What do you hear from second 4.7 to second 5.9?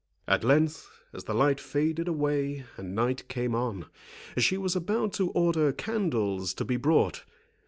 about to order